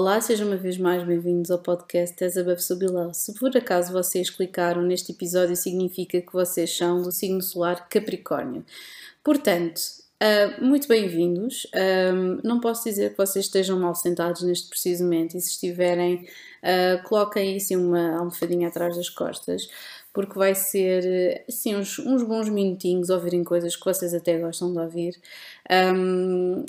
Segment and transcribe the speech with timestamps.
[0.00, 3.12] Olá, sejam uma vez mais bem-vindos ao podcast As Above Sobilão.
[3.12, 8.64] Se por acaso vocês clicaram neste episódio, significa que vocês são do signo solar Capricórnio.
[9.24, 9.80] Portanto,
[10.22, 11.66] uh, muito bem-vindos.
[12.14, 16.28] Um, não posso dizer que vocês estejam mal sentados neste preciso momento e se estiverem,
[16.62, 19.68] uh, coloquem assim uma almofadinha atrás das costas
[20.18, 24.78] porque vai ser assim, uns, uns bons minutinhos ouvirem coisas que vocês até gostam de
[24.80, 25.20] ouvir.
[25.70, 26.64] Um,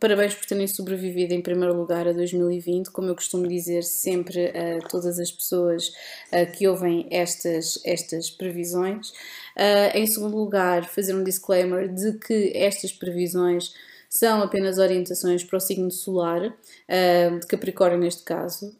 [0.00, 4.88] parabéns por terem sobrevivido em primeiro lugar a 2020, como eu costumo dizer sempre a
[4.88, 5.88] todas as pessoas
[6.32, 9.10] uh, que ouvem estas, estas previsões.
[9.56, 13.74] Uh, em segundo lugar, fazer um disclaimer de que estas previsões
[14.10, 18.74] são apenas orientações para o signo solar, uh, de Capricórnio neste caso,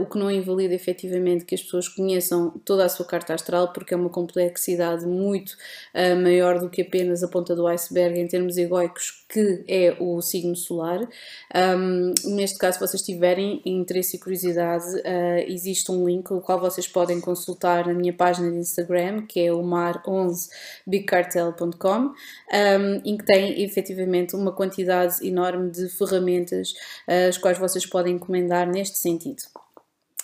[0.00, 3.94] o que não invalida efetivamente que as pessoas conheçam toda a sua carta astral, porque
[3.94, 5.56] é uma complexidade muito
[6.20, 10.54] maior do que apenas a ponta do iceberg em termos egoicos, que é o signo
[10.54, 11.00] solar.
[11.54, 14.84] Um, neste caso, se vocês tiverem interesse e curiosidade,
[15.46, 19.50] existe um link, o qual vocês podem consultar na minha página de Instagram, que é
[19.52, 22.14] o mar11bigcartel.com, um,
[23.04, 26.72] em que tem efetivamente uma quantidade quantidade enorme de ferramentas
[27.08, 29.42] uh, as quais vocês podem encomendar neste sentido.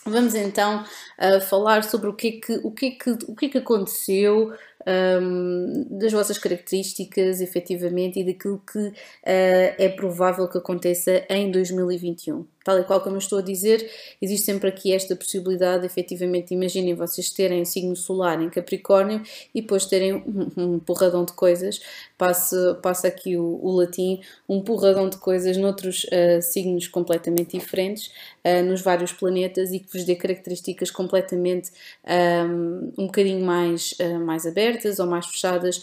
[0.04, 0.84] Vamos então
[1.18, 3.58] uh, falar sobre o que, é que, o, que é que, o que, é que
[3.58, 4.54] aconteceu
[4.88, 8.92] um, das vossas características, efetivamente, e daquilo que uh,
[9.24, 14.68] é provável que aconteça em 2021 tal e qual como estou a dizer, existe sempre
[14.68, 19.22] aqui esta possibilidade, efetivamente, imaginem vocês terem signo solar em Capricórnio
[19.54, 20.14] e depois terem
[20.56, 21.80] um, porradão de coisas,
[22.16, 28.10] passa, passa aqui o, o, latim, um porradão de coisas noutros uh, signos completamente diferentes,
[28.44, 31.70] uh, nos vários planetas e que vos dê características completamente
[32.06, 35.82] um, um bocadinho mais, uh, mais abertas ou mais fechadas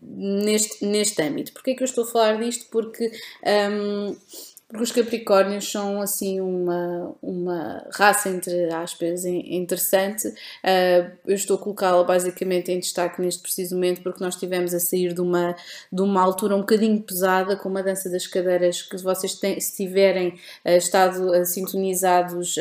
[0.00, 1.52] neste, neste âmbito.
[1.52, 2.66] Porquê é que eu estou a falar disto?
[2.70, 3.12] Porque
[3.70, 4.16] um,
[4.68, 10.26] porque os Capricórnios são assim uma, uma raça, entre aspas, interessante.
[10.28, 14.80] Uh, eu estou a colocá-la basicamente em destaque neste preciso momento porque nós estivemos a
[14.80, 15.54] sair de uma,
[15.92, 19.76] de uma altura um bocadinho pesada com uma dança das cadeiras que vocês têm, se
[19.76, 20.30] tiverem
[20.64, 22.56] uh, estado uh, sintonizados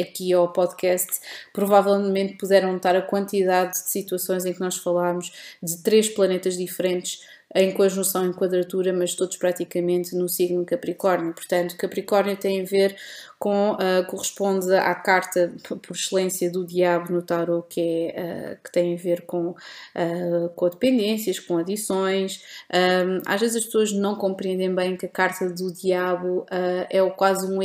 [0.00, 1.20] aqui ao podcast,
[1.52, 5.32] provavelmente puderam notar a quantidade de situações em que nós falámos
[5.62, 11.32] de três planetas diferentes em conjunção em quadratura, mas todos praticamente no signo Capricórnio.
[11.32, 12.94] Portanto, Capricórnio tem a ver
[13.38, 15.52] com, uh, corresponde à carta
[15.82, 20.48] por excelência do diabo no tarot, que, é, uh, que tem a ver com, uh,
[20.54, 22.42] com dependências, com adições.
[22.72, 27.46] Um, às vezes as pessoas não compreendem bem que a carta do diabo é quase
[27.46, 27.60] um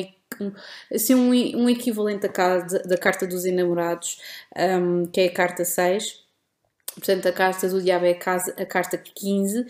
[0.94, 1.31] assim, um,
[1.63, 4.19] um equivalente da, da carta dos enamorados,
[4.56, 6.22] um, que é a carta 6
[6.96, 9.66] Portanto, a carta do diabo é a, carta 15 uh,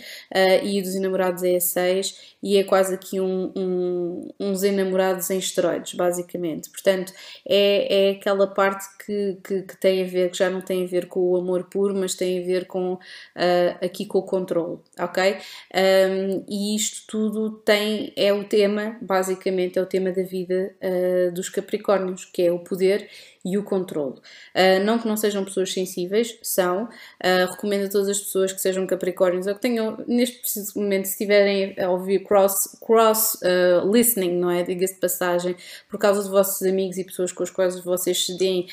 [0.63, 5.29] e a dos enamorados é a 6 e é quase aqui um, um, uns enamorados
[5.29, 6.69] em esteroides, basicamente.
[6.69, 7.13] Portanto,
[7.47, 10.87] é, é aquela parte que, que, que, tem a ver, que já não tem a
[10.87, 12.99] ver com o amor puro, mas tem a ver com uh,
[13.85, 15.37] aqui com o controle, ok?
[15.73, 21.31] Um, e isto tudo tem, é o tema, basicamente, é o tema da vida uh,
[21.31, 23.07] dos Capricórnios, que é o poder
[23.43, 24.17] e o controle.
[24.55, 26.83] Uh, não que não sejam pessoas sensíveis, são.
[26.83, 31.05] Uh, recomendo a todas as pessoas que sejam capricórnios ou que tenham, neste preciso momento,
[31.05, 34.63] se estiverem a ouvir cross, cross uh, listening, não é?
[34.63, 35.55] Diga-se de passagem,
[35.89, 38.67] por causa dos vossos amigos e pessoas com as quais vocês se deem,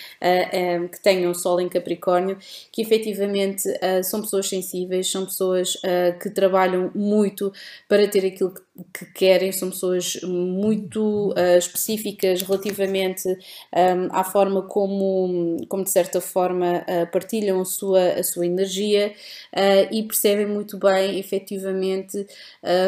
[0.81, 2.37] um, que tenham sol em capricórnio,
[2.73, 3.63] que efetivamente
[4.05, 5.77] são pessoas sensíveis, são pessoas
[6.21, 7.53] que trabalham muito
[7.89, 8.61] para ter aquilo que
[8.93, 16.21] que querem, são pessoas muito uh, específicas relativamente um, à forma como, como de certa
[16.21, 19.13] forma, uh, partilham a sua, a sua energia
[19.55, 22.27] uh, e percebem muito bem, efetivamente,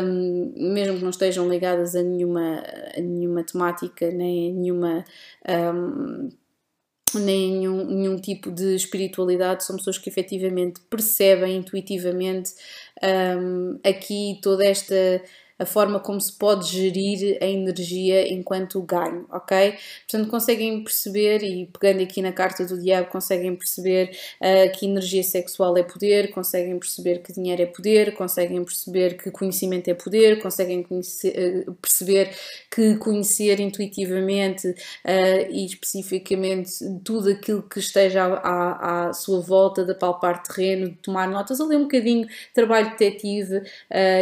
[0.05, 2.63] um, mesmo que não estejam ligadas a nenhuma,
[2.97, 5.05] a nenhuma temática, nem a nenhuma.
[5.49, 6.29] Um,
[7.13, 12.53] nenhum, nenhum tipo de espiritualidade, são pessoas que efetivamente percebem intuitivamente
[13.83, 15.21] aqui toda esta
[15.61, 19.75] a forma como se pode gerir a energia enquanto ganho, ok?
[20.09, 24.11] Portanto, conseguem perceber, e pegando aqui na carta do diabo, conseguem perceber
[24.41, 29.31] uh, que energia sexual é poder, conseguem perceber que dinheiro é poder, conseguem perceber que
[29.31, 32.35] conhecimento é poder, conseguem conhecer, uh, perceber
[32.71, 36.73] que conhecer intuitivamente uh, e especificamente
[37.05, 41.77] tudo aquilo que esteja à, à, sua volta, de palpar terreno, de tomar notas, ali
[41.77, 43.63] um bocadinho de trabalho detetive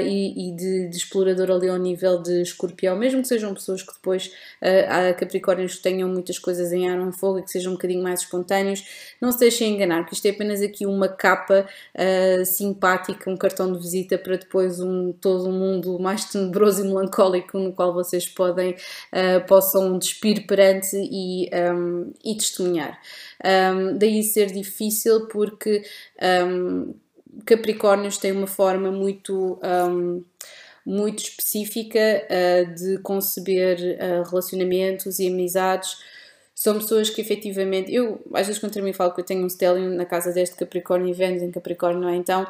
[0.05, 3.83] e, e de, de exploração explorador ali ao nível de escorpião, mesmo que sejam pessoas
[3.83, 4.27] que depois
[4.63, 8.03] uh, Capricórnios tenham muitas coisas em ar ou em fogo e que sejam um bocadinho
[8.03, 8.85] mais espontâneos,
[9.21, 13.73] não se deixem enganar, porque isto é apenas aqui uma capa uh, simpática, um cartão
[13.73, 18.27] de visita para depois um, todo um mundo mais tenebroso e melancólico no qual vocês
[18.27, 22.99] podem, uh, possam despir perante e, um, e testemunhar.
[23.45, 25.83] Um, daí ser difícil porque
[26.47, 26.95] um,
[27.45, 30.25] Capricórnios têm uma forma muito, um,
[30.89, 35.99] muito específica uh, de conceber uh, relacionamentos e amizades.
[36.55, 39.95] São pessoas que efetivamente, eu às vezes quando termino falo que eu tenho um stellium
[39.95, 42.17] na casa deste Capricórnio e Vênus em Capricórnio, não é?
[42.17, 42.47] Então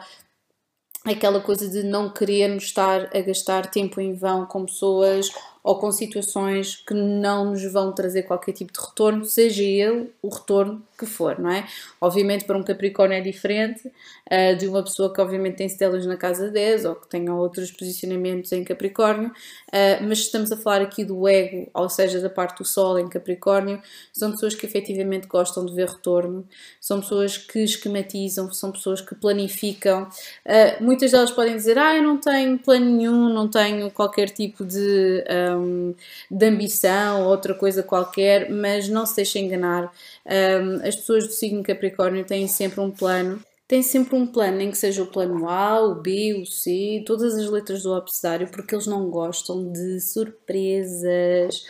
[1.05, 5.31] aquela coisa de não querermos estar a gastar tempo em vão com pessoas
[5.62, 10.29] ou com situações que não nos vão trazer qualquer tipo de retorno, seja ele o
[10.29, 11.67] retorno que for, não é?
[12.00, 16.17] Obviamente para um Capricórnio é diferente uh, de uma pessoa que obviamente tem estrelas na
[16.17, 21.05] casa 10 ou que tenha outros posicionamentos em Capricórnio, uh, mas estamos a falar aqui
[21.05, 23.81] do ego, ou seja, da parte do Sol em Capricórnio,
[24.12, 26.47] são pessoas que efetivamente gostam de ver retorno,
[26.81, 30.09] são pessoas que esquematizam, são pessoas que planificam.
[30.44, 34.65] Uh, muitas delas podem dizer, ah, eu não tenho plano nenhum, não tenho qualquer tipo
[34.65, 35.25] de...
[35.56, 35.94] Um,
[36.31, 39.93] de ambição ou outra coisa qualquer, mas não se deixe enganar.
[40.27, 44.70] Um, as pessoas do signo Capricórnio têm sempre um plano tem sempre um plano, nem
[44.70, 48.75] que seja o plano A, o B, o C, todas as letras do abecedário, porque
[48.75, 51.67] eles não gostam de surpresas.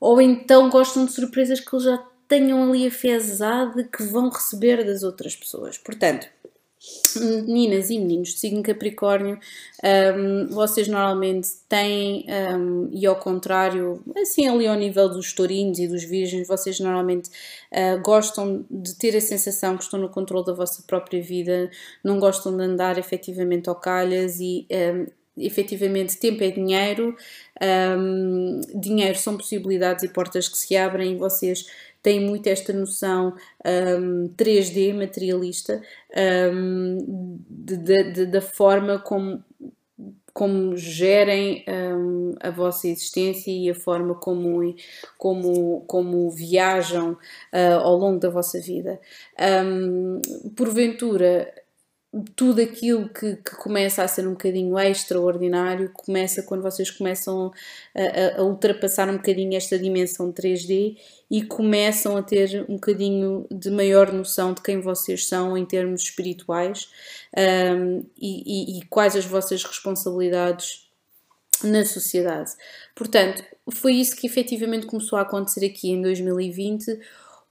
[0.00, 4.84] Ou então gostam de surpresas que eles já tenham ali a fezada que vão receber
[4.84, 5.78] das outras pessoas.
[5.78, 6.26] Portanto,
[7.46, 9.38] meninas e meninos de signo Capricórnio,
[10.16, 15.86] um, vocês normalmente têm, um, e ao contrário, assim ali ao nível dos tourinhos e
[15.86, 20.52] dos virgens, vocês normalmente uh, gostam de ter a sensação que estão no controle da
[20.52, 21.70] vossa própria vida,
[22.02, 25.06] não gostam de andar efetivamente ao calhas e um,
[25.36, 27.16] efetivamente tempo é dinheiro,
[27.62, 31.66] um, dinheiro são possibilidades e portas que se abrem vocês
[32.02, 35.80] têm muito esta noção um, 3D materialista
[36.52, 37.76] um, de,
[38.12, 39.42] de, da forma como
[40.34, 44.74] como gerem um, a vossa existência e a forma como,
[45.18, 48.98] como, como viajam uh, ao longo da vossa vida.
[50.56, 51.52] Porventura,
[52.36, 57.50] tudo aquilo que, que, começa a ser um bocadinho extraordinário começa quando vocês começam
[57.94, 60.98] a, a, ultrapassar um bocadinho esta dimensão 3D
[61.30, 66.02] e começam a ter um bocadinho de maior noção de quem vocês são em termos
[66.02, 66.90] espirituais
[67.34, 70.86] um, e, e, e quais as vossas responsabilidades
[71.64, 72.52] na sociedade.
[72.94, 76.98] Portanto, foi isso que efetivamente começou a acontecer aqui em 2020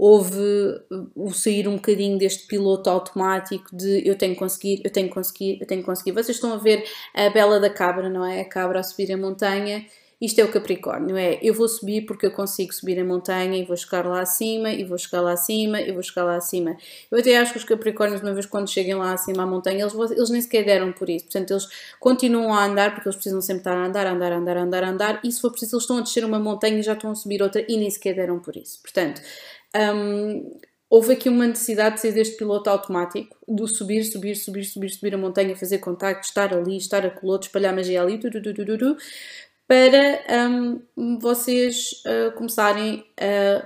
[0.02, 0.82] houve
[1.16, 5.14] o sair um bocadinho deste piloto automático de eu tenho que conseguir, eu tenho que
[5.14, 6.12] conseguir, eu tenho que conseguir.
[6.12, 6.84] Vocês estão a ver
[7.14, 8.42] a bela da cabra, não é?
[8.42, 9.86] A cabra a subir a montanha.
[10.20, 11.38] Isto é o Capricórnio, é?
[11.44, 14.84] Eu vou subir porque eu consigo subir a montanha e vou chegar lá acima, e
[14.84, 16.76] vou chegar lá acima, e vou chegar lá acima.
[17.12, 19.94] Eu até acho que os Capricórnios, uma vez quando cheguem lá acima à montanha, eles,
[20.12, 21.26] eles nem sequer deram por isso.
[21.26, 21.68] Portanto, eles
[22.00, 25.32] continuam a andar porque eles precisam sempre estar a andar, andar, andar, andar, andar, e
[25.32, 27.64] se for preciso, eles estão a descer uma montanha e já estão a subir outra
[27.68, 28.80] e nem sequer deram por isso.
[28.82, 29.22] Portanto,
[29.76, 30.60] um,
[30.90, 35.16] houve aqui uma necessidade de ser deste piloto automático, do subir, subir, subir, subir, subir
[35.16, 38.20] a montanha, fazer contacto, estar ali, estar a coloto, espalhar magia ali,
[39.72, 43.66] para um, vocês uh, começarem a,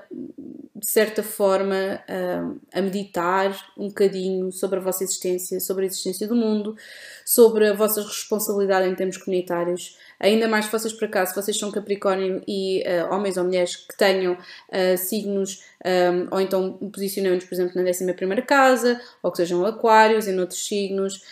[0.76, 6.28] de certa forma, uh, a meditar um bocadinho sobre a vossa existência, sobre a existência
[6.28, 6.78] do mundo,
[7.26, 11.72] sobre a vossa responsabilidade em termos comunitários, Ainda mais se vocês, por acaso, vocês são
[11.72, 17.54] Capricórnio e uh, homens ou mulheres que tenham uh, signos um, ou então posicionamentos, por
[17.54, 21.24] exemplo, na 11 casa, ou que sejam aquários em outros signos,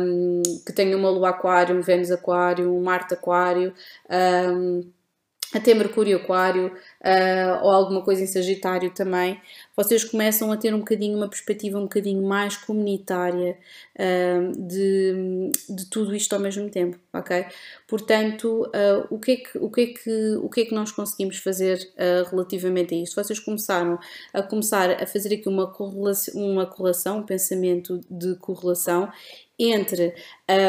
[0.00, 3.74] um, que tenham uma lua aquário, um Vênus aquário, um Marte aquário.
[4.10, 4.90] Um,
[5.52, 9.40] até Mercúrio Aquário uh, ou alguma coisa em Sagitário também,
[9.76, 13.58] vocês começam a ter um bocadinho uma perspectiva um bocadinho mais comunitária
[13.96, 17.46] uh, de, de tudo isto ao mesmo tempo, ok?
[17.88, 20.92] Portanto, uh, o, que é que, o, que é que, o que é que nós
[20.92, 21.78] conseguimos fazer
[22.30, 23.14] relativamente a isto?
[23.22, 23.98] Vocês começaram
[24.32, 29.10] a começar a fazer aqui uma correlação, uma correlação um pensamento de correlação
[29.58, 30.14] entre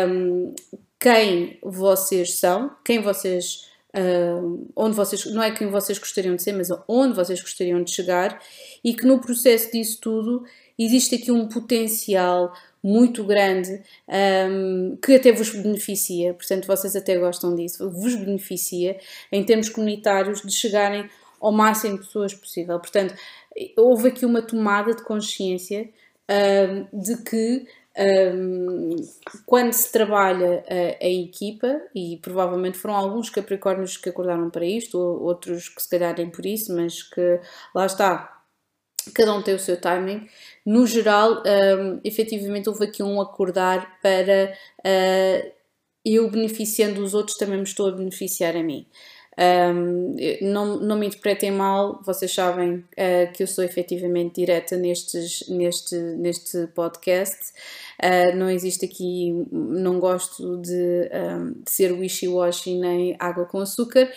[0.10, 0.54] um,
[1.00, 6.54] quem vocês são, quem vocês uh, onde vocês, não é quem vocês gostariam de ser,
[6.54, 8.42] mas onde vocês gostariam de chegar,
[8.84, 10.44] e que no processo disso tudo
[10.78, 13.82] existe aqui um potencial muito grande
[14.50, 18.98] um, que até vos beneficia, portanto vocês até gostam disso, vos beneficia
[19.32, 21.08] em termos comunitários de chegarem
[21.40, 22.80] ao máximo de pessoas possível.
[22.80, 23.16] Portanto,
[23.76, 25.90] houve aqui uma tomada de consciência
[26.30, 27.68] um, de que
[27.98, 28.96] um,
[29.46, 34.98] quando se trabalha a, a, equipa, e provavelmente foram alguns Capricórnios que acordaram para isto,
[34.98, 37.40] outros que se calhar nem por isso, mas que
[37.76, 38.42] lá está,
[39.14, 40.28] cada um tem o seu timing.
[40.66, 45.52] No geral, um, efetivamente houve aqui um acordar para uh,
[46.06, 48.88] eu beneficiando os outros também me estou a beneficiar a mim.
[49.42, 55.48] Um, não, não me interpretem mal, vocês sabem uh, que eu sou efetivamente direta nestes,
[55.50, 57.52] neste, neste podcast.
[58.04, 64.12] Uh, não existe aqui, não gosto de, um, de ser wishy-washy nem água com açúcar,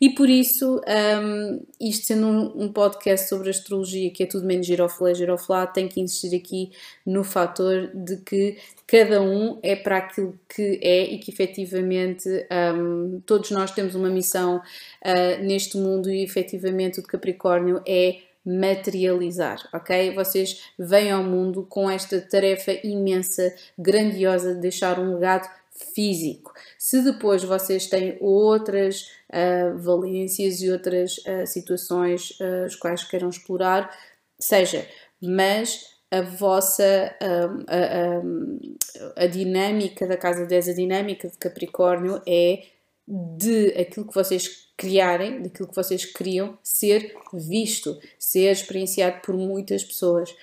[0.00, 4.66] e por isso, um, isto sendo um, um, podcast sobre astrologia, que é tudo menos
[4.66, 6.70] giroflé, giroflá, tem que insistir aqui
[7.06, 12.28] no fator de que cada um é para aquilo que é e que efetivamente
[12.76, 18.18] um, todos nós temos uma missão uh, neste mundo e efetivamente o de Capricórnio é
[18.44, 20.14] materializar, ok?
[20.14, 25.48] Vocês vêm ao mundo com esta tarefa imensa, grandiosa de deixar um legado
[25.94, 26.52] físico.
[26.78, 33.28] Se depois vocês têm outras uh, valências e outras uh, situações uh, as quais queiram
[33.28, 33.90] explorar,
[34.38, 34.86] seja,
[35.20, 42.62] mas a vossa a, a, a, dinâmica da casa 10, a dinâmica de Capricórnio é
[43.06, 49.84] de aquilo que vocês criarem, daquilo que vocês criam, ser visto, ser experienciado por muitas
[49.84, 50.34] pessoas.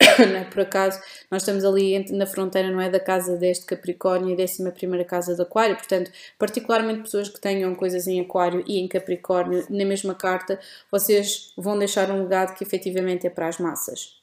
[0.18, 1.00] não é por acaso,
[1.30, 2.88] nós estamos ali na fronteira, não é?
[2.88, 7.74] Da casa deste Capricórnio e décima primeira casa de Aquário, portanto, particularmente pessoas que tenham
[7.74, 10.58] coisas em Aquário e em Capricórnio na mesma carta,
[10.90, 14.20] vocês vão deixar um legado que efetivamente é para as massas.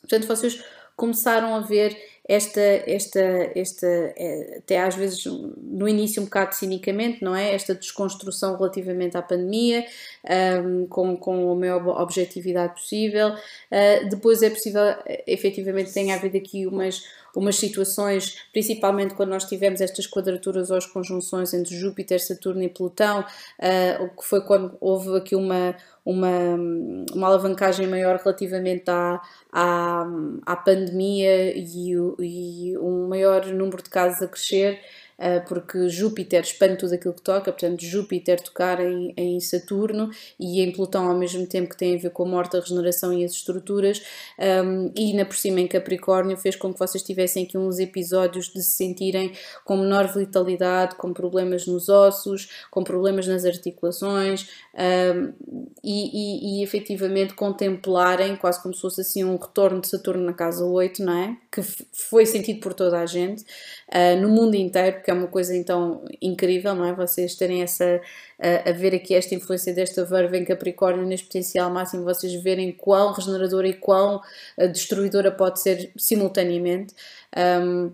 [0.00, 0.62] Portanto, vocês
[1.00, 1.96] começaram a ver
[2.28, 3.20] esta, esta,
[3.56, 7.54] esta, é, até às vezes no início um bocado cinicamente, não é?
[7.54, 9.84] Esta desconstrução relativamente à pandemia,
[10.62, 13.30] um, com, com a maior objetividade possível.
[13.30, 14.82] Uh, depois é possível,
[15.26, 17.02] efetivamente, tenha havido aqui umas
[17.34, 22.68] umas situações, principalmente quando nós tivemos estas quadraturas ou as conjunções entre Júpiter, Saturno e
[22.68, 25.76] Plutão, uh, que foi quando houve aqui uma,
[26.10, 26.56] uma,
[27.14, 29.20] uma alavancagem maior relativamente à,
[29.52, 30.04] à,
[30.44, 34.80] à pandemia e, e um maior número de casos a crescer.
[35.20, 40.08] Ah, porque Júpiter expande tudo aquilo que toca, portanto, Júpiter tocar em, em Saturno
[40.38, 43.12] e em Plutão ao mesmo tempo que tem a ver com a morte, a regeneração
[43.12, 44.02] e as estruturas,
[44.64, 48.46] um, e na por cima em Capricórnio fez com que vocês tivessem aqui uns episódios
[48.46, 55.34] de se sentirem com menor vitalidade, com problemas nos ossos, com problemas nas articulações um,
[55.84, 60.32] e, e, e efetivamente contemplarem quase como se fosse assim um retorno de Saturno na
[60.32, 61.36] casa 8, não é?
[61.52, 61.60] Que
[61.92, 63.44] foi sentido por toda a gente
[63.90, 66.92] uh, no mundo inteiro, é uma coisa então incrível, não é?
[66.92, 68.00] Vocês terem essa,
[68.38, 72.72] uh, a ver aqui esta influência desta verva em Capricórnio neste potencial máximo, vocês verem
[72.72, 74.16] quão regeneradora e quão
[74.58, 76.94] uh, destruidora pode ser simultaneamente.
[77.36, 77.92] Um,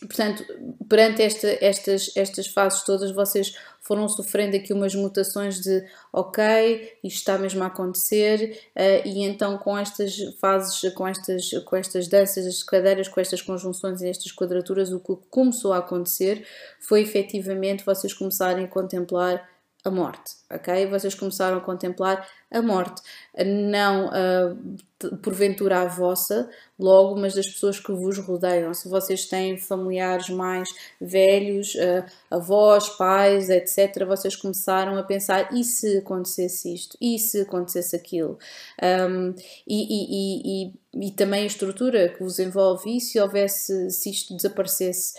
[0.00, 0.44] portanto,
[0.88, 7.18] perante esta, estas, estas fases todas, vocês foram sofrendo aqui umas mutações de ok, isto
[7.18, 12.46] está mesmo a acontecer, uh, e então com estas fases, com estas, com estas danças,
[12.46, 16.46] as cadeiras, com estas conjunções e estas quadraturas, o que começou a acontecer
[16.80, 19.48] foi efetivamente vocês começarem a contemplar
[19.84, 20.86] a morte, ok?
[20.86, 23.02] Vocês começaram a contemplar a morte,
[23.44, 28.72] não uh, porventura a vossa, logo, mas das pessoas que vos rodeiam.
[28.72, 30.68] Se vocês têm familiares mais
[31.00, 36.96] velhos, uh, avós, pais, etc., vocês começaram a pensar: e se acontecesse isto?
[37.00, 38.38] E se acontecesse aquilo?
[38.82, 39.34] Um,
[39.66, 40.74] e, e, e, e,
[41.16, 45.14] também a estrutura que vos envolve, e se houvesse, se isto desaparecesse?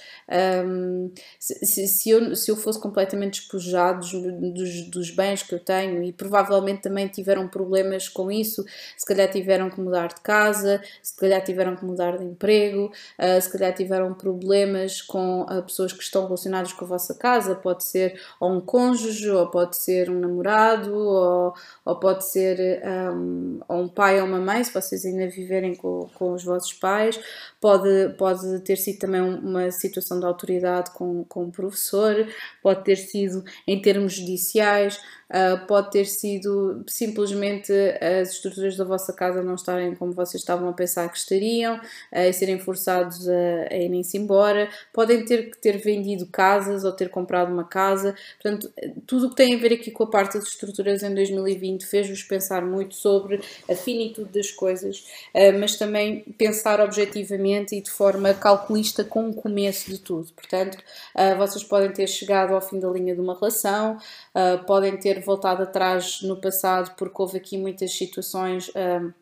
[0.66, 4.12] Um, se, se, eu, se eu fosse completamente despojado dos,
[4.54, 8.64] dos, dos bens que eu tenho, e provavelmente também tive tiveram problemas com isso,
[8.96, 13.42] se calhar tiveram que mudar de casa, se calhar tiveram que mudar de emprego, uh,
[13.42, 17.84] se calhar tiveram problemas com uh, pessoas que estão relacionadas com a vossa casa, pode
[17.84, 21.54] ser ou um cônjuge, ou pode ser um namorado, ou,
[21.84, 26.10] ou pode ser um, ou um pai ou uma mãe, se vocês ainda viverem com,
[26.14, 27.20] com os vossos pais,
[27.66, 32.28] pode, pode ter sido também uma situação de autoridade com, com professor,
[32.62, 35.00] pode ter sido em termos judiciais,
[35.32, 40.70] uh, pode ter sido simplesmente as estruturas da vossa casa não estarem como vocês estavam
[40.70, 43.34] a pensar que estariam, uh, serem forçados a,
[43.72, 48.72] a irem-se embora, podem ter que ter vendido casas ou ter comprado uma casa, portanto,
[49.08, 52.22] tudo o que tem a ver aqui com a parte das estruturas em 2020 fez-vos
[52.22, 55.00] pensar muito sobre a finitude das coisas,
[55.34, 60.32] uh, mas também pensar objetivamente e de forma calculista com o começo de tudo.
[60.34, 64.98] Portanto, uh, vocês podem ter chegado ao fim da linha de uma relação, uh, podem
[64.98, 68.70] ter voltado atrás no passado porque houve aqui muitas situações.
[68.70, 69.14] Uh,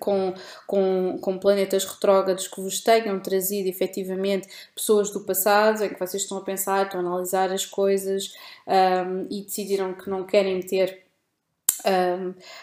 [0.00, 0.34] com,
[0.66, 6.24] com, com planetas retrógrados que vos tenham trazido efetivamente pessoas do passado, em que vocês
[6.24, 8.32] estão a pensar, estão a analisar as coisas
[8.66, 11.05] um, e decidiram que não querem ter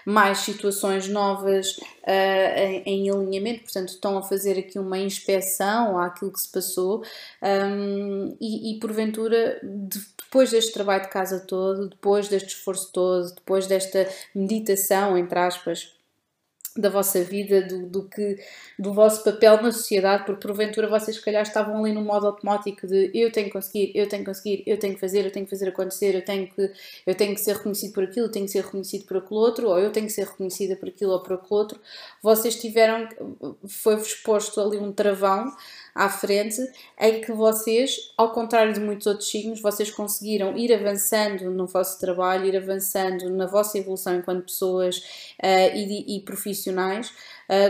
[0.06, 6.32] mais situações novas uh, em, em, alinhamento, portanto, estão a fazer aqui uma inspeção àquilo
[6.32, 7.04] que se passou.
[7.42, 13.68] Um, e, e, porventura, depois deste trabalho de casa todo, depois deste esforço todo, depois
[13.68, 15.94] desta meditação, entre aspas,
[16.76, 18.38] da vossa vida, do, do, que,
[18.80, 22.88] do vosso papel na sociedade, porque porventura vocês se calhar estavam ali no modo automático
[22.88, 25.46] de eu tenho que conseguir, eu tenho que conseguir, eu tenho que fazer, eu tenho
[25.46, 26.72] que fazer acontecer, eu tenho que,
[27.06, 29.70] eu tenho que ser reconhecido por aquilo, eu tenho que ser reconhecido por aquilo outro,
[29.70, 31.80] ou eu tenho que ser reconhecida por aquilo ou por aquilo outro.
[32.22, 33.08] Vocês tiveram,
[33.68, 35.54] foi-vos posto ali um travão
[35.96, 36.60] à frente,
[37.00, 42.00] em que vocês, ao contrário de muitos outros signos, vocês conseguiram ir avançando no vosso
[42.00, 47.14] trabalho, ir avançando na vossa evolução enquanto pessoas uh, e, e, profissionais,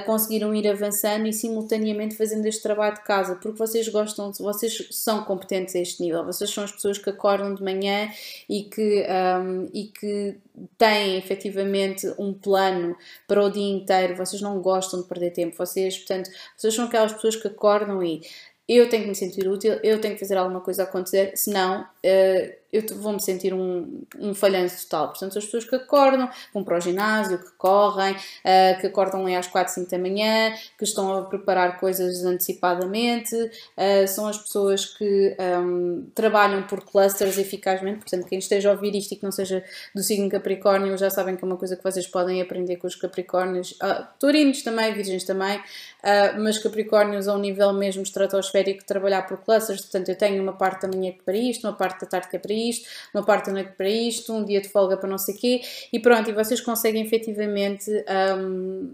[0.05, 5.23] conseguiram ir avançando e simultaneamente fazendo este trabalho de casa, porque vocês gostam, vocês são
[5.23, 8.09] competentes a este nível, vocês são as pessoas que acordam de manhã
[8.47, 9.05] e que,
[9.41, 10.37] um, e que
[10.77, 12.95] têm efetivamente um plano
[13.27, 17.13] para o dia inteiro, vocês não gostam de perder tempo, vocês, portanto, vocês são aquelas
[17.13, 18.21] pessoas que acordam e
[18.67, 22.63] eu tenho que me sentir útil, eu tenho que fazer alguma coisa acontecer, senão uh,
[22.73, 25.09] eu vou-me sentir um, um falhanço total.
[25.09, 29.35] Portanto, as pessoas que acordam, vão para o ginásio, que correm, uh, que acordam ali
[29.35, 34.85] às 4, 5 da manhã, que estão a preparar coisas antecipadamente, uh, são as pessoas
[34.85, 37.99] que um, trabalham por clusters eficazmente.
[37.99, 41.35] Portanto, quem esteja a ouvir isto e que não seja do signo Capricórnio, já sabem
[41.35, 45.25] que é uma coisa que vocês podem aprender com os Capricórnios, uh, Taurinos também, Virgens
[45.25, 49.81] também, uh, mas Capricórnios a um nível mesmo estratosférico, trabalhar por clusters.
[49.81, 52.39] Portanto, eu tenho uma parte da manhã para isto, uma parte da tarde que é
[52.39, 55.35] para isto uma parte da noite para isto, um dia de folga para não sei
[55.35, 57.89] quê, e pronto, e vocês conseguem efetivamente
[58.37, 58.93] um,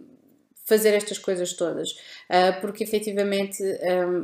[0.66, 1.96] fazer estas coisas todas,
[2.62, 3.64] porque efetivamente,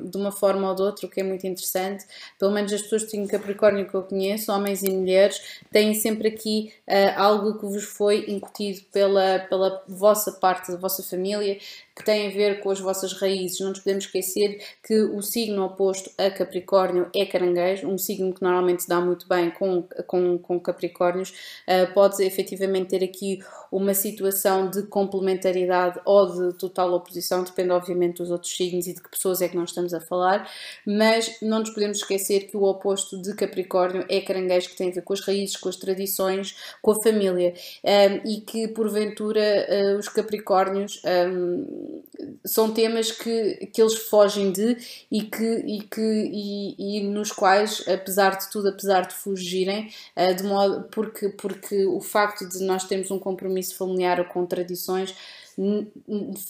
[0.03, 2.05] de uma forma ou de outra, o que é muito interessante,
[2.39, 6.27] pelo menos as pessoas que têm Capricórnio que eu conheço, homens e mulheres, têm sempre
[6.29, 11.57] aqui uh, algo que vos foi incutido pela, pela vossa parte, da vossa família,
[11.95, 13.59] que tem a ver com as vossas raízes.
[13.59, 18.41] Não nos podemos esquecer que o signo oposto a Capricórnio é Caranguejo, um signo que
[18.41, 21.29] normalmente se dá muito bem com, com, com Capricórnios.
[21.67, 23.39] Uh, pode efetivamente ter aqui
[23.71, 29.01] uma situação de complementaridade ou de total oposição, depende obviamente dos outros signos e de
[29.01, 30.49] que pessoas é que nós estamos a falar,
[30.86, 34.93] mas não nos podemos esquecer que o oposto de Capricórnio é Caranguejo, que tem a
[34.93, 37.53] ver com as raízes, com as tradições, com a família,
[37.84, 41.01] um, e que porventura uh, os Capricórnios.
[41.05, 42.03] Um,
[42.45, 44.77] são temas que, que eles fogem de
[45.12, 50.34] e, que, e, que, e, e nos quais, apesar de tudo, apesar de fugirem, uh,
[50.34, 55.15] de modo, porque, porque o facto de nós termos um compromisso familiar ou com tradições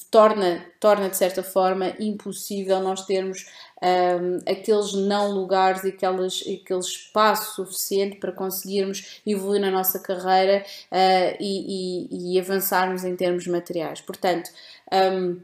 [0.09, 3.45] torna, torna de certa forma impossível nós termos
[3.81, 10.65] um, aqueles não lugares e aqueles, aquele espaço suficiente para conseguirmos evoluir na nossa carreira
[10.91, 14.01] uh, e, e, e, avançarmos em termos materiais.
[14.01, 14.49] Portanto,
[14.91, 15.39] um,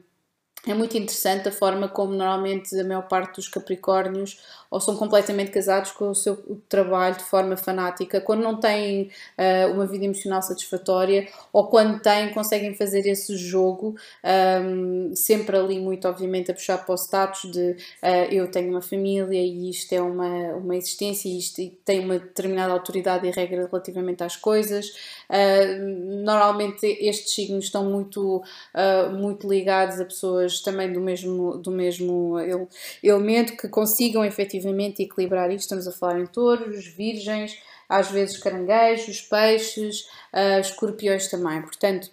[0.67, 4.39] é muito interessante a forma como normalmente a maior parte dos Capricórnios
[4.71, 9.73] ou são completamente casados com o seu trabalho de forma fanática, quando não têm uh,
[9.73, 13.95] uma vida emocional satisfatória ou quando têm, conseguem fazer esse jogo,
[14.63, 18.81] um, sempre ali, muito obviamente, a puxar para o status de uh, eu tenho uma
[18.81, 23.67] família e isto é uma, uma existência e isto tem uma determinada autoridade e regra
[23.67, 24.87] relativamente às coisas.
[25.29, 28.41] Uh, normalmente estes signos estão muito,
[29.17, 32.35] muito ligados a pessoas também do mesmo, do mesmo
[33.03, 35.61] elemento que consigam efetivamente efetivamente equilibrar isto.
[35.61, 37.57] Estamos a falar em touros, virgens,
[37.89, 41.61] às vezes caranguejos, peixes, uh, escorpiões também.
[41.61, 42.09] Portanto,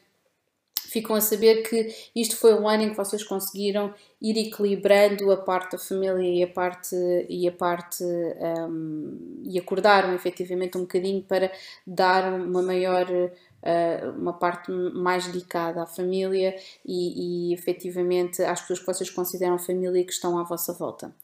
[0.88, 5.36] ficam a saber que isto foi um ano em que vocês conseguiram ir equilibrando a
[5.36, 6.96] parte da família e a parte
[7.28, 11.52] e a parte um, e acordaram efetivamente um bocadinho para
[11.86, 18.80] dar uma maior uh, uma parte mais dedicada à família e, e efetivamente às pessoas
[18.80, 21.14] que vocês consideram família e que estão à vossa volta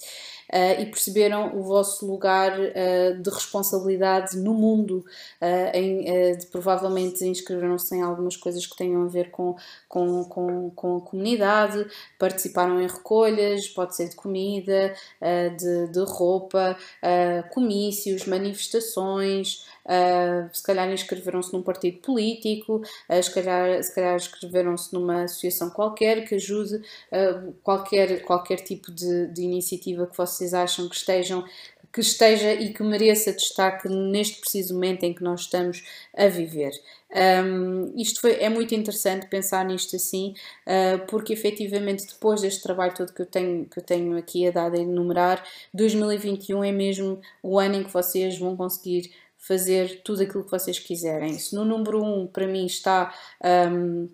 [0.52, 5.04] uh, e perceberam o vosso lugar uh, de responsabilidade no mundo.
[5.40, 9.56] Uh, em, de, provavelmente inscreveram-se em algumas coisas que tenham a ver com,
[9.88, 11.86] com, com, com a comunidade,
[12.18, 14.94] participaram em recolhas, pode ser de comida,
[15.58, 16.76] de, de roupa,
[17.50, 19.64] comícios, manifestações.
[19.84, 25.68] Uh, se calhar inscreveram-se num partido político, uh, se calhar, se calhar inscreveram-se numa associação
[25.68, 31.44] qualquer que ajude uh, qualquer, qualquer tipo de, de iniciativa que vocês acham que estejam
[31.94, 36.72] que esteja e que mereça destaque neste preciso momento em que nós estamos a viver.
[37.14, 40.34] Um, isto foi, é muito interessante pensar nisto assim,
[40.66, 44.50] uh, porque efetivamente depois deste trabalho todo que eu tenho, que eu tenho aqui a
[44.50, 50.24] dar a enumerar, 2021 é mesmo o ano em que vocês vão conseguir fazer tudo
[50.24, 51.38] aquilo que vocês quiserem.
[51.38, 53.14] Se no número 1 um, para mim está.
[53.70, 54.08] Um,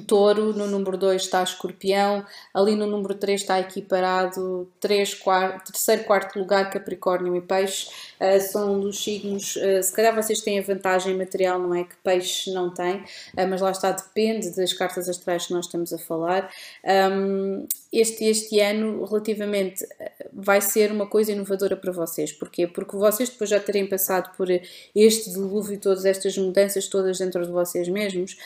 [0.00, 6.04] Touro, no número 2 está Escorpião, ali no número 3 está equiparado 3, 4, terceiro,
[6.04, 7.88] quarto lugar Capricórnio e Peixe,
[8.20, 11.84] uh, são dos signos, uh, se calhar vocês têm a vantagem material, não é?
[11.84, 15.92] Que Peixe não tem, uh, mas lá está, depende das cartas astrais que nós estamos
[15.92, 16.50] a falar.
[16.84, 19.86] Um, este, este ano, relativamente,
[20.32, 22.32] vai ser uma coisa inovadora para vocês.
[22.32, 22.66] Porquê?
[22.66, 24.48] Porque vocês, depois já terem passado por
[24.94, 28.36] este dilúvio e todas estas mudanças todas dentro de vocês mesmos,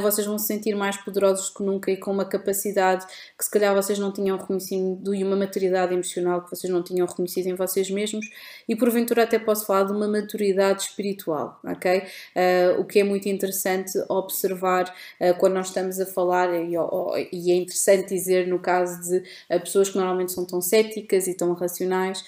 [0.00, 3.06] vocês vão se sentir mais poderosos que nunca e com uma capacidade
[3.36, 7.06] que se calhar vocês não tinham reconhecido e uma maturidade emocional que vocês não tinham
[7.06, 8.26] reconhecido em vocês mesmos
[8.68, 11.98] e porventura até posso falar de uma maturidade espiritual, ok?
[11.98, 14.84] Uh, o que é muito interessante observar
[15.20, 16.74] uh, quando nós estamos a falar e,
[17.32, 21.34] e, é interessante dizer no caso de uh, pessoas que normalmente são tão céticas e
[21.34, 22.24] tão racionais,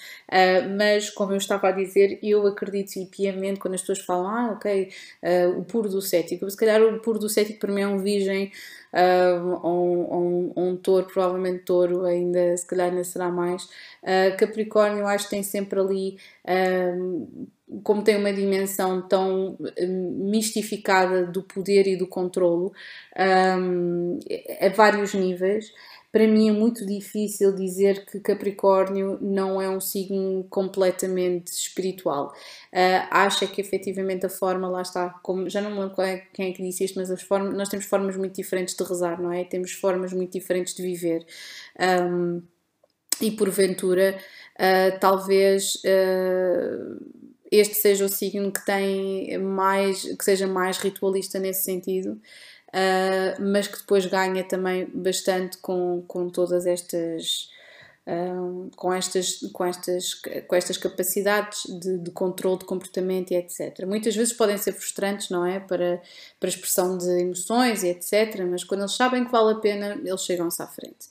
[0.77, 4.51] mas como eu estava a dizer, eu acredito e piamente quando as pessoas falam, ah,
[4.53, 4.89] ok,
[5.57, 8.51] o puro do cético, se calhar o puro do cético para mim é um virgem
[8.93, 13.63] uh, um, um, um touro, provavelmente touro ainda, se calhar ainda será mais.
[14.03, 17.47] Uh, Capricórnio, acho que tem sempre ali, uh,
[17.83, 22.73] como tem uma dimensão tão mistificada do poder e do controlo,
[23.59, 24.19] um,
[24.59, 25.71] a vários níveis
[26.11, 32.33] para mim é muito difícil dizer que Capricórnio não é um signo completamente espiritual.
[32.73, 36.49] Uh, acha que efetivamente a forma, lá está, como, já não me lembro é, quem
[36.49, 39.31] é que disse isto, mas as formas, nós temos formas muito diferentes de rezar, não
[39.31, 39.43] é?
[39.43, 41.25] Temos formas muito diferentes de viver.
[41.79, 42.41] Um,
[43.21, 44.17] e porventura,
[44.55, 45.75] uh, talvez.
[45.75, 52.21] Uh, este seja o signo que tem mais que seja mais ritualista nesse sentido
[52.69, 57.49] uh, mas que depois ganha também bastante com, com todas estas.
[58.07, 60.15] Uh, com, estas, com, estas,
[60.47, 63.85] com estas capacidades de, de controle de comportamento e etc.
[63.85, 65.59] Muitas vezes podem ser frustrantes, não é?
[65.59, 66.01] Para,
[66.39, 68.43] para expressão de emoções e etc.
[68.49, 71.07] Mas quando eles sabem que vale a pena, eles chegam-se à frente.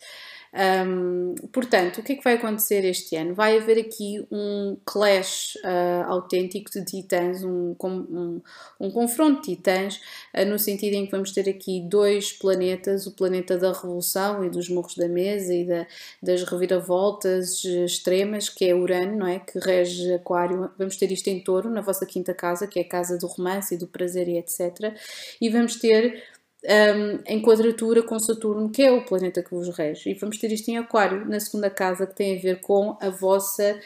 [0.55, 3.35] Um, portanto, o que é que vai acontecer este ano?
[3.35, 8.41] Vai haver aqui um clash uh, autêntico de titãs, um, um,
[8.81, 10.01] um confronto de titãs,
[10.35, 14.51] uh, no sentido em que vamos ter aqui dois planetas: o planeta da revolução e
[14.51, 15.87] dos morros da mesa e da,
[16.23, 19.39] das reviravoltas extremas, que é Urano, não é?
[19.39, 20.71] Que rege Aquário.
[20.79, 23.75] Vamos ter isto em touro, na vossa quinta casa, que é a casa do romance
[23.75, 24.95] e do prazer e etc.
[25.41, 26.23] E vamos ter
[26.65, 30.11] um, em quadratura com Saturno, que é o planeta que vos rege.
[30.11, 33.09] E vamos ter isto em Aquário, na segunda casa, que tem a ver com a
[33.11, 33.79] vossa,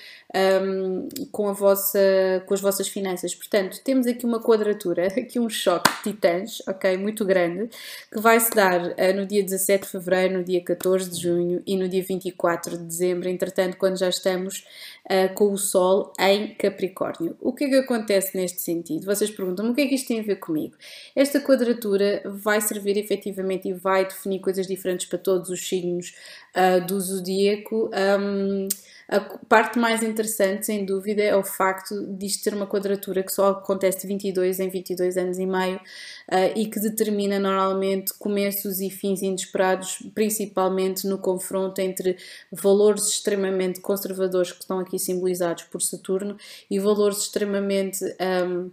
[0.65, 1.99] um, com a vossa,
[2.47, 3.35] com as vossas finanças.
[3.35, 7.69] Portanto, temos aqui uma quadratura, aqui um choque de titãs, ok, muito grande,
[8.11, 11.63] que vai se dar uh, no dia 17 de fevereiro, no dia 14 de junho
[11.67, 13.29] e no dia 24 de dezembro.
[13.29, 14.65] Entretanto, quando já estamos
[15.11, 17.37] uh, com o Sol em Capricórnio.
[17.41, 19.05] O que é que acontece neste sentido?
[19.05, 20.75] Vocês perguntam-me o que é que isto tem a ver comigo?
[21.15, 26.15] Esta quadratura vai servir efetivamente e vai definir coisas diferentes para todos os signos
[26.57, 27.91] uh, do zodíaco.
[28.21, 28.69] Um,
[29.13, 33.31] a parte mais interessante, sem dúvida, é o facto de isto ter uma quadratura que
[33.31, 38.81] só acontece de 22 em 22 anos e meio uh, e que determina normalmente começos
[38.81, 42.17] e fins inesperados, principalmente no confronto entre
[42.51, 46.37] valores extremamente conservadores que estão aqui simbolizados por Saturno
[46.71, 48.03] e valores extremamente.
[48.19, 48.71] Um,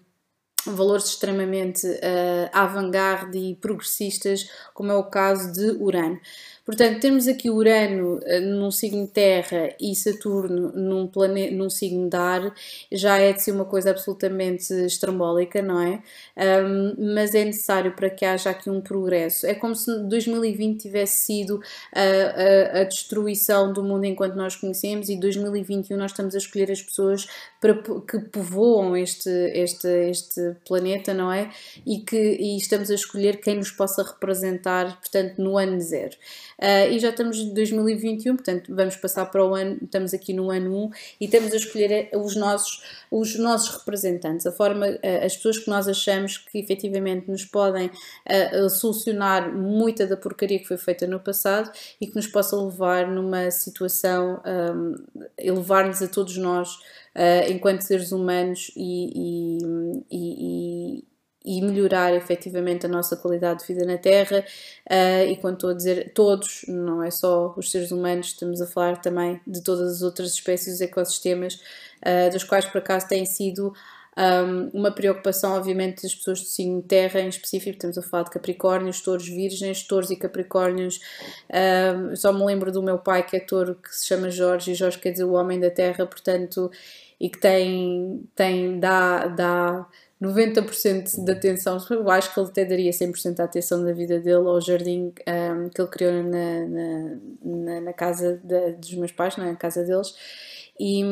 [0.65, 6.19] valores extremamente uh, avant-garde e progressistas, como é o caso de Urano.
[6.69, 12.15] Portanto, temos aqui Urano uh, num signo Terra e Saturno num, planeta, num signo de
[12.15, 12.53] ar,
[12.91, 16.03] já é de ser uma coisa absolutamente estrambólica, não é?
[16.37, 19.47] Um, mas é necessário para que haja aqui um progresso.
[19.47, 21.59] É como se 2020 tivesse sido
[21.91, 26.71] a, a, a destruição do mundo enquanto nós conhecemos e 2021 nós estamos a escolher
[26.71, 27.27] as pessoas
[27.59, 31.49] para, que povoam este, este, este planeta, não é?
[31.83, 36.15] E que e estamos a escolher quem nos possa representar, portanto, no ano zero.
[36.59, 40.51] Uh, e já estamos em 2021, portanto, vamos passar para o ano, estamos aqui no
[40.51, 40.89] ano 1
[41.21, 45.69] e estamos a escolher os nossos, os nossos representantes, a forma, uh, as pessoas que
[45.69, 51.19] nós achamos que efetivamente nos podem uh, solucionar muita da porcaria que foi feita no
[51.19, 54.95] passado e que nos possa levar numa situação, um,
[55.37, 56.75] elevar-nos a todos nós
[57.15, 61.03] uh, enquanto seres humanos e, e, e,
[61.45, 64.43] e, melhorar efetivamente a nossa qualidade de vida na Terra.
[64.89, 68.67] Uh, e quando estou a dizer todos, não é só os seres humanos, estamos a
[68.67, 73.25] falar também de todas as outras espécies, os ecossistemas, uh, dos quais por acaso têm
[73.25, 73.73] sido
[74.19, 78.31] um, uma preocupação, obviamente, das pessoas do signo Terra em específico, estamos a falar de
[78.31, 80.99] Capricórnios, Touros Virgens, Touros e Capricórnios.
[81.49, 84.75] Um, só me lembro do meu pai, que é touro, que se chama Jorge, e
[84.75, 86.69] Jorge quer dizer o homem da Terra, portanto,
[87.17, 89.87] e que tem, tem dá, dá
[90.21, 94.47] 90% da atenção, eu acho que ele até daria 100% da atenção da vida dele
[94.47, 99.37] ao jardim um, que ele criou na, na, na, na casa de, dos meus pais,
[99.37, 99.55] na é?
[99.55, 100.13] casa deles,
[100.77, 101.03] e,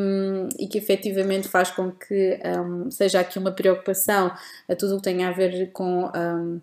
[0.59, 4.31] e, que efetivamente faz com que um, seja aqui uma preocupação
[4.67, 6.11] a tudo o que tem a ver com.
[6.15, 6.61] Um,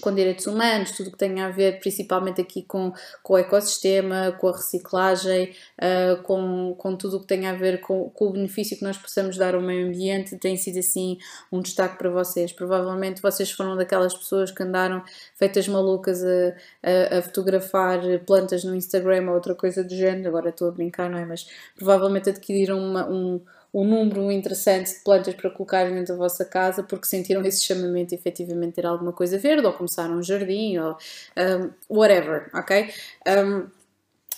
[0.00, 4.48] com direitos humanos, tudo que tem a ver principalmente aqui com, com o ecossistema, com
[4.48, 8.76] a reciclagem, uh, com, com tudo o que tem a ver com, com, o benefício
[8.76, 11.18] que nós possamos dar ao meio ambiente, tem sido assim
[11.50, 12.52] um destaque para vocês.
[12.52, 15.02] Provavelmente vocês foram daquelas pessoas que andaram
[15.34, 20.50] feitas malucas a, a, a fotografar plantas no Instagram ou outra coisa do género, agora
[20.50, 21.24] estou a brincar, não é?
[21.24, 23.40] Mas provavelmente adquiriram uma, um
[23.72, 28.14] um número interessante de plantas para colocarem dentro da vossa casa porque sentiram esse chamamento
[28.14, 30.96] efetivamente ter alguma coisa verde ou começaram um jardim ou
[31.36, 32.90] um, whatever, ok?
[33.26, 33.68] Um,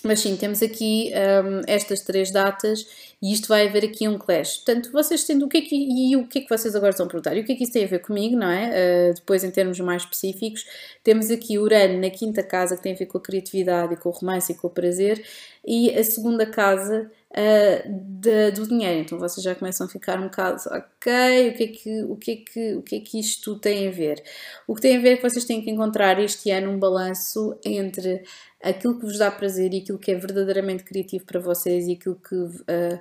[0.05, 4.59] mas sim, temos aqui um, estas três datas e isto vai haver aqui um clash.
[4.59, 7.07] Portanto, vocês tendo o que é que, e o que é que vocês agora estão
[7.07, 7.37] a perguntar?
[7.37, 9.11] E o que é que isso tem a ver comigo, não é?
[9.11, 10.65] Uh, depois, em termos mais específicos,
[11.03, 14.09] temos aqui Urano na quinta casa, que tem a ver com a criatividade e com
[14.09, 15.25] o romance e com o prazer,
[15.67, 19.01] e a segunda casa uh, de, do dinheiro.
[19.01, 22.31] Então vocês já começam a ficar um bocado, ok, o que, é que, o, que
[22.31, 24.23] é que, o que é que isto tem a ver?
[24.67, 27.59] O que tem a ver é que vocês têm que encontrar este ano um balanço
[27.65, 28.23] entre
[28.63, 32.17] aquilo que vos dá prazer e aquilo que é verdadeiramente criativo para vocês e aquilo
[32.17, 33.01] que uh,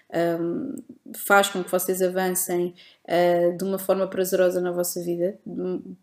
[0.13, 0.75] um,
[1.15, 2.73] faz com que vocês avancem
[3.07, 5.37] uh, de uma forma prazerosa na vossa vida.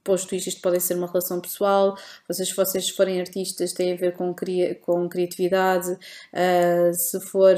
[0.02, 3.96] Posto isto, isto pode ser uma relação pessoal, vocês, se vocês forem artistas, tem a
[3.96, 7.56] ver com, cria, com criatividade, uh, se for,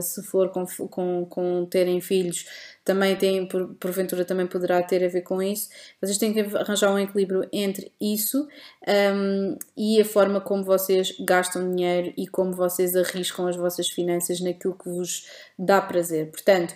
[0.00, 2.46] se for com, com, com terem filhos,
[2.86, 5.68] também tem, por, porventura também poderá ter a ver com isso.
[6.00, 8.46] Vocês têm que arranjar um equilíbrio entre isso
[8.86, 14.40] um, e a forma como vocês gastam dinheiro e como vocês arriscam as vossas finanças
[14.40, 15.26] naquilo que vos
[15.58, 16.30] dá prazer.
[16.30, 16.74] Portanto,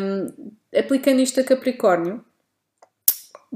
[0.00, 2.24] um, aplicando isto a Capricórnio,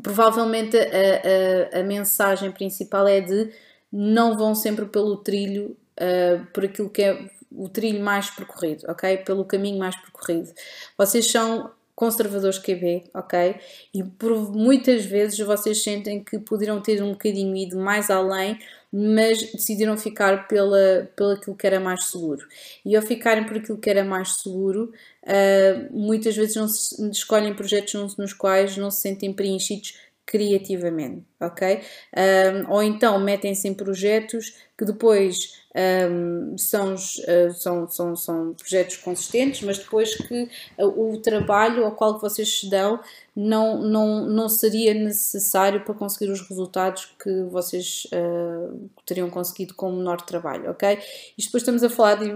[0.03, 3.51] provavelmente a, a, a, mensagem principal é de
[3.91, 9.19] não vão sempre pelo trilho, uh, por aquilo que é o trilho mais percorrido, ok?
[9.19, 10.53] Pelo caminho mais percorrido.
[10.99, 13.57] Vocês são conservadores QB, ok?
[13.95, 18.59] E por muitas vezes vocês sentem que poderiam ter um bocadinho ido mais além,
[18.99, 22.49] mas decidiram ficar pela, pelo aquilo que era mais seguro.
[22.83, 24.91] E ao ficarem por aquilo que era mais seguro,
[25.23, 31.81] uh, muitas vezes não se, escolhem projetos nos quais não se sentem preenchidos criativamente, ok?
[32.17, 35.65] Um, ou então metem-se em projetos que depois
[36.11, 41.93] um, são, uh, são, são, são projetos consistentes, mas depois que uh, o trabalho ao
[41.93, 42.99] qual vocês se dão
[43.37, 49.91] não, não, não seria necessário para conseguir os resultados que vocês uh, teriam conseguido com
[49.91, 50.99] o menor trabalho, ok?
[51.39, 52.35] Isto depois estamos a falar de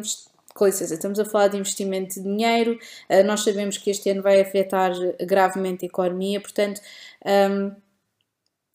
[0.53, 2.77] com licença, estamos a falar de investimento de dinheiro,
[3.25, 4.93] nós sabemos que este ano vai afetar
[5.25, 6.81] gravemente a economia, portanto,
[7.27, 7.75] um,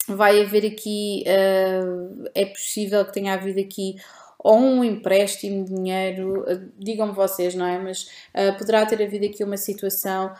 [0.08, 3.96] vai haver aqui, uh, é possível que tenha havido aqui
[4.38, 7.78] ou um empréstimo de dinheiro, uh, digam-me vocês, não é?
[7.78, 10.32] Mas uh, poderá ter havido aqui uma situação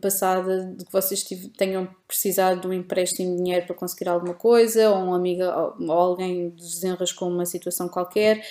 [0.00, 1.22] passada de que vocês
[1.56, 5.92] tenham precisado de um empréstimo de dinheiro para conseguir alguma coisa, ou um amigo ou
[5.92, 8.42] alguém desenrascou uma situação qualquer,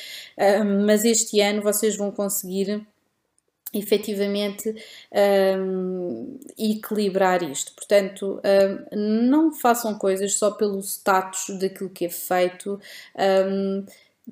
[0.85, 2.85] mas este ano vocês vão conseguir
[3.77, 4.75] efetivamente
[5.59, 7.73] um, equilibrar isto.
[7.73, 8.41] Portanto,
[8.93, 12.79] um, não façam coisas só pelo status daquilo que é feito.
[13.15, 13.85] Um,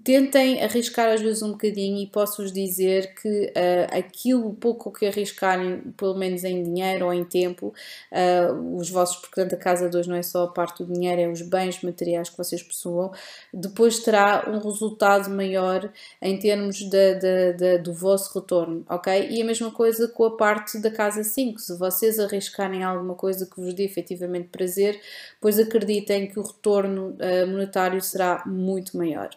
[0.03, 5.79] tentem arriscar às vezes um bocadinho e posso-vos dizer que uh, aquilo pouco que arriscarem,
[5.97, 7.73] pelo menos em dinheiro ou em tempo,
[8.11, 11.27] uh, os vossos, portanto a casa 2 não é só a parte do dinheiro, é
[11.27, 13.11] os bens materiais que vocês possuam,
[13.53, 19.29] depois terá um resultado maior em termos de, de, de, do vosso retorno, ok?
[19.29, 23.45] E a mesma coisa com a parte da casa 5, se vocês arriscarem alguma coisa
[23.45, 24.99] que vos dê efetivamente prazer,
[25.39, 29.29] pois acreditem que o retorno uh, monetário será muito maior.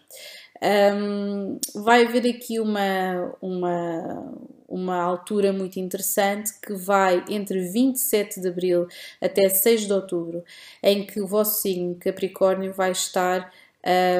[0.60, 4.32] Um, vai haver aqui uma, uma,
[4.68, 8.88] uma altura muito interessante que vai entre 27 de abril
[9.20, 10.44] até 6 de outubro,
[10.82, 13.52] em que o vosso signo Capricórnio vai estar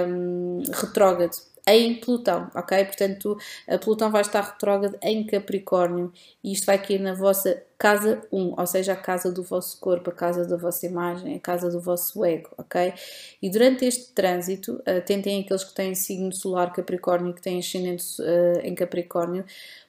[0.09, 1.37] um, retrógrado
[1.75, 2.85] em Plutão, ok?
[2.85, 8.23] Portanto, a Plutão vai estar retrógrado em Capricórnio e isto vai cair na vossa casa
[8.33, 11.71] 1, ou seja, a casa do vosso corpo, a casa da vossa imagem, a casa
[11.71, 12.93] do vosso ego, ok?
[13.41, 18.21] E durante este trânsito, uh, tentem aqueles que têm signo solar Capricórnio, que têm ascendente
[18.21, 19.45] uh, em Capricórnio,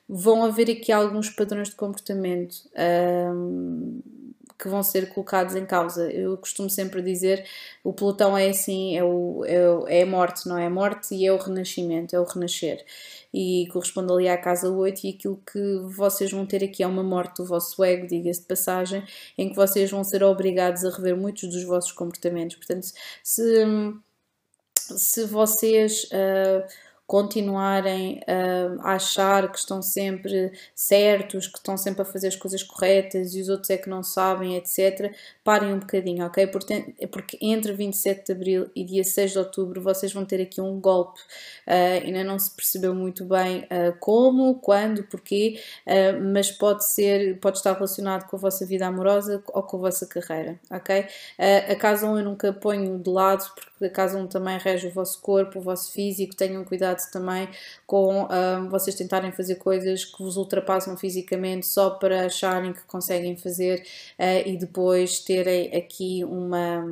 [0.07, 2.55] vão haver aqui alguns padrões de comportamento
[3.35, 4.01] um,
[4.59, 6.11] que vão ser colocados em causa.
[6.11, 7.45] Eu costumo sempre dizer,
[7.83, 11.25] o pelotão é assim, é, o, é, é a morte, não é a morte e
[11.25, 12.85] é o renascimento, é o renascer.
[13.33, 17.03] E corresponde ali à casa 8 e aquilo que vocês vão ter aqui é uma
[17.03, 19.03] morte do vosso ego, diga-se de passagem,
[19.37, 22.57] em que vocês vão ser obrigados a rever muitos dos vossos comportamentos.
[22.57, 22.87] Portanto,
[23.23, 23.65] se,
[24.75, 26.03] se vocês...
[26.05, 32.35] Uh, continuarem uh, a achar que estão sempre certos, que estão sempre a fazer as
[32.35, 35.11] coisas corretas e os outros é que não sabem, etc.,
[35.43, 36.45] parem um bocadinho, ok?
[36.45, 40.79] Porque, entre 27 de abril e dia 6 de outubro vocês vão ter aqui um
[40.79, 41.19] golpe.
[41.67, 45.59] Uh, ainda não se percebeu muito bem uh, como, quando, porquê,
[46.31, 50.05] mas pode ser, pode estar relacionado com a vossa vida amorosa ou com a vossa
[50.05, 51.07] carreira, ok?
[51.67, 54.91] a casa 1 eu nunca ponho de lado porque a casa 1 também rege o
[54.91, 57.47] vosso corpo, o vosso físico, tenham cuidado cuidado também
[57.85, 63.35] com um, vocês tentarem fazer coisas que vos ultrapassam fisicamente só para acharem que conseguem
[63.35, 63.81] fazer
[64.19, 66.83] uh, e depois terem aqui uma,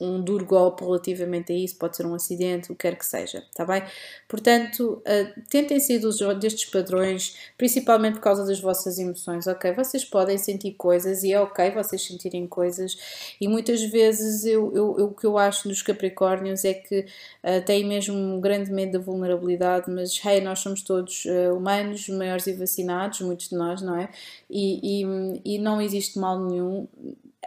[0.00, 3.38] um duro golpe relativamente a isso, pode ser um acidente, o que quer que seja,
[3.50, 3.82] está bem?
[4.28, 9.72] Portanto, uh, tentem sair dos, destes padrões, principalmente por causa das vossas emoções, ok?
[9.72, 12.96] Vocês podem sentir coisas e é ok vocês sentirem coisas
[13.40, 17.64] e muitas vezes eu, eu, eu o que eu acho nos Capricórnios é que uh,
[17.64, 22.46] têm mesmo um grande medo da vulnerabilidade mas hey, nós somos todos uh, humanos, maiores
[22.46, 24.08] e vacinados, muitos de nós, não é?
[24.48, 26.88] E, e, e não existe mal nenhum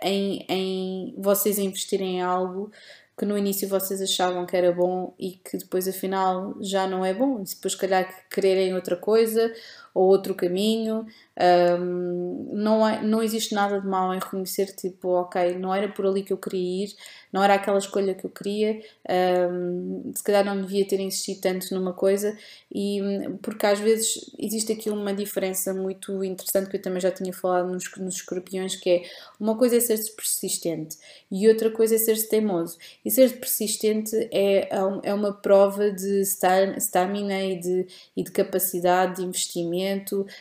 [0.01, 2.71] em, em vocês investirem em algo
[3.17, 7.13] que no início vocês achavam que era bom e que depois afinal já não é
[7.13, 9.53] bom, e depois, se calhar, quererem outra coisa
[9.93, 11.05] ou outro caminho.
[11.79, 16.05] Um, não, é, não existe nada de mal em reconhecer, tipo, ok, não era por
[16.05, 16.95] ali que eu queria ir,
[17.31, 18.79] não era aquela escolha que eu queria,
[19.51, 22.37] um, se calhar não devia ter insistido tanto numa coisa,
[22.71, 22.99] e
[23.41, 27.71] porque às vezes existe aqui uma diferença muito interessante que eu também já tinha falado
[27.71, 29.03] nos, nos escorpiões, que é
[29.39, 30.97] uma coisa é ser persistente
[31.31, 32.77] e outra coisa é ser teimoso.
[33.03, 39.17] E ser persistente é, é, é uma prova de stamina e de, e de capacidade
[39.17, 39.82] de investimento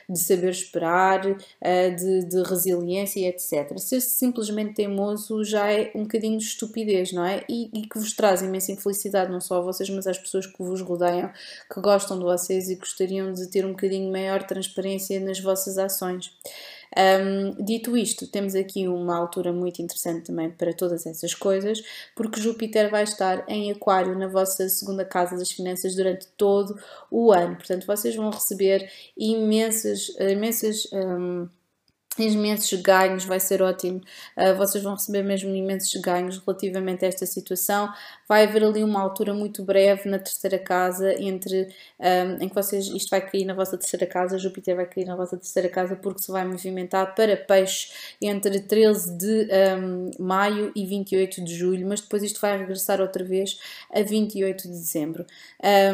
[0.09, 1.23] de saber esperar,
[1.61, 3.79] eh, de, de resiliência, etc.
[3.79, 7.45] Ser simplesmente teimoso já é um bocadinho de estupidez, não é?
[7.49, 10.63] E, e que vos traz imensa infelicidade, não só a vocês, mas às pessoas que
[10.63, 11.31] vos rodeiam,
[11.73, 16.33] que gostam de vocês e gostariam de ter um bocadinho maior transparência nas vossas ações.
[16.97, 21.83] Um, dito isto, temos aqui uma altura muito interessante também para todas essas coisas,
[22.15, 26.79] porque Júpiter vai estar em Aquário na vossa segunda casa das finanças durante todo
[27.11, 27.57] o ano.
[27.57, 31.49] Portanto, vocês vão receber imensas, imensas um,
[32.19, 34.01] imensos ganhos, vai ser ótimo.
[34.37, 37.91] Uh, vocês vão receber mesmo imensos ganhos relativamente a esta situação.
[38.29, 42.87] Vai haver ali uma altura muito breve na terceira casa, entre um, em que vocês,
[42.87, 46.23] isto vai cair na vossa terceira casa, Júpiter vai cair na vossa terceira casa, porque
[46.23, 49.49] se vai movimentar para peixe entre 13 de
[49.79, 53.59] um, maio e 28 de julho, mas depois isto vai regressar outra vez
[53.93, 55.27] a 28 de dezembro.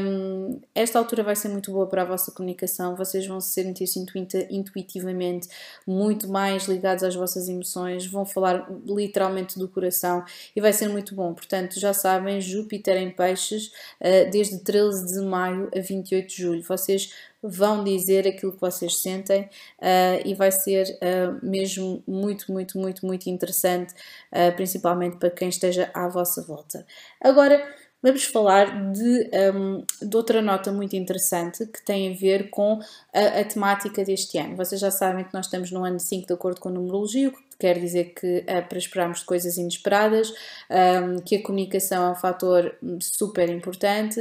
[0.01, 4.05] Um, esta altura vai ser muito boa para a vossa comunicação, vocês vão se sentir-se
[4.51, 5.49] intuitivamente
[5.87, 10.25] muito muito mais ligados às vossas emoções, vão falar literalmente do coração
[10.57, 11.35] e vai ser muito bom.
[11.35, 16.63] Portanto, já sabem, Júpiter em Peixes, eh, desde 13 de maio a 28 de julho.
[16.63, 22.79] Vocês vão dizer aquilo que vocês sentem uh, e vai ser uh, mesmo muito, muito,
[22.79, 23.95] muito, muito interessante,
[24.33, 26.85] uh, principalmente para quem esteja à vossa volta.
[27.21, 27.65] Agora,
[28.03, 32.81] vamos falar de, um, de outra nota muito interessante que tem a ver com
[33.13, 34.57] a, a, temática deste ano.
[34.57, 37.79] Vocês já sabem que nós estamos no ano 5 de acordo com a numerologia, quer
[37.79, 40.33] dizer que é para esperarmos coisas inesperadas,
[40.71, 44.21] um, que a comunicação é um fator super importante,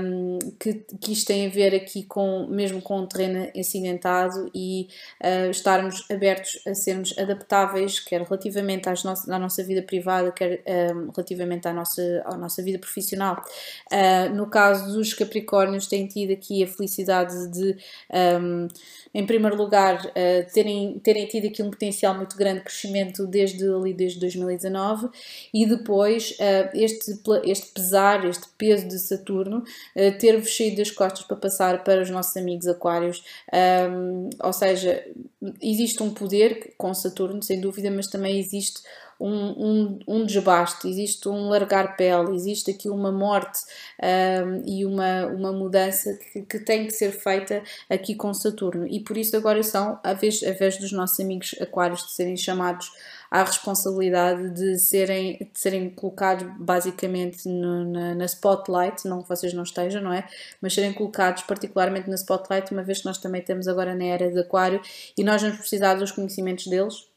[0.00, 4.88] um, que, que isto tem a ver aqui com, mesmo com o terreno acidentado e
[5.20, 10.62] uh, estarmos abertos a sermos adaptáveis, quer relativamente às nossas, à nossa vida privada, quer
[10.94, 13.42] um, relativamente à nossa, à nossa vida profissional.
[13.90, 17.76] Uh, no caso dos Capricórnios, têm tido aqui a felicidade de,
[19.12, 23.66] em primeiro lugar, uh, terem, terem tido aqui um potencial muito grande grande crescimento desde
[23.68, 25.08] ali, desde 2019,
[25.52, 31.22] e depois uh, este, este pesar, este peso de Saturno, uh, ter-vos saído das costas
[31.22, 33.24] para passar para os nossos amigos aquários,
[34.42, 35.04] ou seja,
[35.62, 38.82] existe um poder com Saturno, sem dúvida, mas também existe
[39.18, 43.60] um, um, um desbaste, existe um largar pele, existe aqui uma morte
[44.02, 48.86] um, e uma, uma mudança que, que, tem que ser feita aqui com Saturno.
[48.86, 52.36] E por isso agora são, a vez, a vez dos nossos amigos aquários de serem
[52.36, 52.92] chamados
[53.30, 59.52] à responsabilidade de serem, de serem colocados basicamente no, na, na, spotlight, não que vocês
[59.52, 60.28] não estejam, não é?
[60.60, 64.30] Mas serem colocados particularmente na spotlight, uma vez que nós também estamos agora na era
[64.30, 64.80] de aquário
[65.16, 67.13] e nós vamos precisar dos conhecimentos deles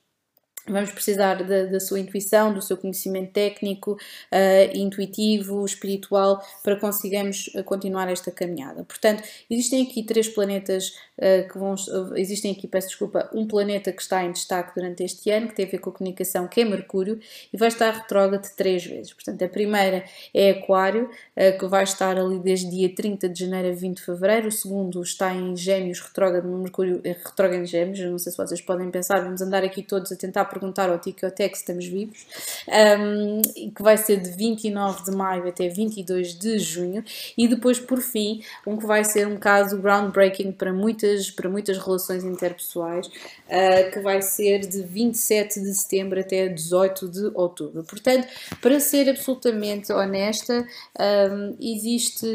[0.70, 7.50] Vamos precisar da, da, sua intuição, do seu conhecimento técnico, uh, intuitivo, espiritual, para conseguirmos
[7.64, 8.84] continuar esta caminhada.
[8.84, 11.76] Portanto, existem aqui três planetas uh, que vão.
[12.16, 15.66] Existem aqui, peço desculpa, um planeta que está em destaque durante este ano, que tem
[15.66, 17.20] a ver com a comunicação, que é Mercúrio,
[17.54, 19.14] e vai estar retrógrado três vezes.
[19.14, 20.04] Portanto, a primeira
[20.34, 24.04] é Aquário, uh, que vai estar ali desde dia 30 de janeiro a 20 de
[24.04, 24.50] fevereiro.
[24.50, 28.00] O segundo está em Gêmeos, retrógrado, Mercúrio retrógrado em Gêmeos.
[28.00, 31.20] Não sei se vocês podem pensar, vamos andar aqui todos a tentar perguntar ao Tico
[31.32, 32.26] que estamos vivos,
[32.68, 33.42] um,
[33.72, 37.04] que vai ser de 29 de maio até 22 de junho,
[37.38, 41.78] e depois, por fim, um que vai ser um caso groundbreaking para muitas, para muitas
[41.78, 47.84] relações interpessoais, uh, que vai ser de 27 de setembro até 18 de outubro.
[47.84, 48.28] Portanto,
[48.62, 50.68] para ser absolutamente honesta,
[51.00, 52.28] um, existe.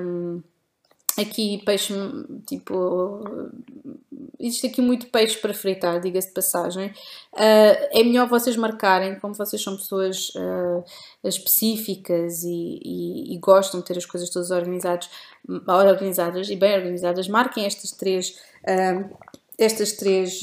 [0.00, 0.42] Um,
[1.16, 1.94] aqui peixe,
[2.46, 3.24] tipo,
[4.38, 6.88] existe aqui muito peixe para fritar, diga-se de passagem.
[7.32, 10.84] Uh, é melhor vocês marcarem, como vocês são pessoas uh,
[11.24, 15.08] específicas e, e, e, gostam de ter as coisas todas organizadas,
[15.68, 18.38] organizadas e bem organizadas, marquem estas três.
[18.62, 19.16] Uh,
[19.58, 20.40] estas três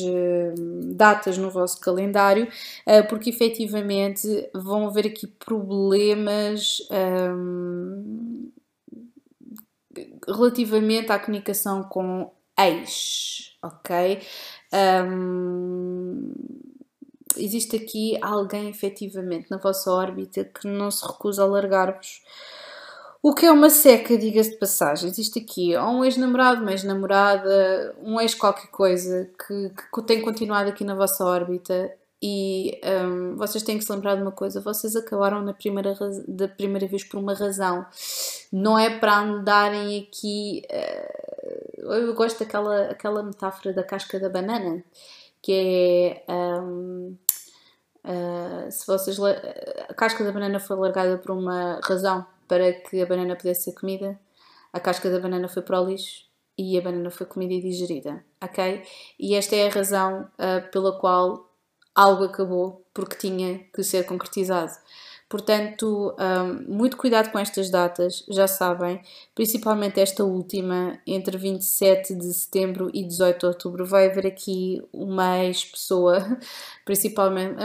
[0.96, 2.48] datas no vosso calendário,
[3.10, 6.80] porque efetivamente vão haver aqui problemas
[10.28, 14.22] relativamente à comunicação com ex, ok?
[14.74, 16.34] Um,
[17.38, 22.22] existe aqui alguém efetivamente na vossa órbita que não se recusa a largar-vos.
[23.22, 25.10] O que é uma seca, diga-se de passagem.
[25.10, 30.70] Existe aqui ou um ex-namorado, uma ex-namorada, um ex qualquer coisa que, que tem continuado
[30.70, 31.90] aqui na vossa órbita
[32.26, 35.94] e um, vocês têm que se lembrar de uma coisa: vocês acabaram na primeira,
[36.26, 37.86] da primeira vez por uma razão.
[38.50, 40.62] Não é para andarem aqui.
[40.72, 44.82] Uh, eu gosto daquela aquela metáfora da casca da banana,
[45.42, 46.32] que é.
[46.32, 47.18] Um,
[48.06, 49.20] uh, se vocês.
[49.90, 53.74] A casca da banana foi largada por uma razão para que a banana pudesse ser
[53.74, 54.18] comida,
[54.72, 56.24] a casca da banana foi para o lixo
[56.58, 58.82] e a banana foi comida e digerida, ok?
[59.20, 61.53] E esta é a razão uh, pela qual
[61.96, 64.74] algo acabou porque tinha que ser concretizado.
[65.34, 69.02] Portanto, um, muito cuidado com estas datas, já sabem,
[69.34, 75.44] principalmente esta última, entre 27 de setembro e 18 de outubro, vai haver aqui uma
[75.44, 76.38] ex-pessoa,
[76.86, 77.56] principalmente,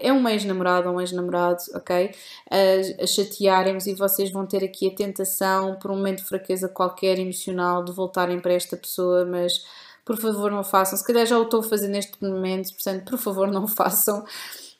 [0.00, 2.12] é um é ex-namorado ou um ex-namorado, ok?
[2.50, 6.66] A, a chatearem-vos e vocês vão ter aqui a tentação, por um momento de fraqueza
[6.66, 9.62] qualquer emocional, de voltarem para esta pessoa, mas
[10.04, 10.98] por favor não façam.
[10.98, 14.24] Se calhar já o estou a fazer neste momento, portanto, por favor não façam.